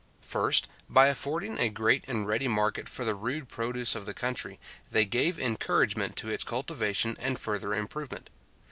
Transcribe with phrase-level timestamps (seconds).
[0.23, 4.59] First, by affording a great and ready market for the rude produce of the country,
[4.89, 8.31] they gave encouragement to its cultivation and further improvement.